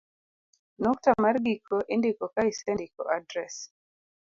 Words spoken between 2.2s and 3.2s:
ka isendiko